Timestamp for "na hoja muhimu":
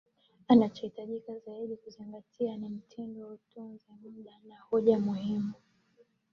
4.49-5.53